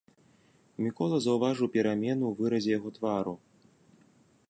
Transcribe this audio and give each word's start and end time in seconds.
Мікола 0.85 1.19
заўважыў 1.27 1.71
перамену 1.77 2.23
ў 2.33 2.43
выразе 2.43 2.69
яго 2.77 2.89
твару. 2.97 3.33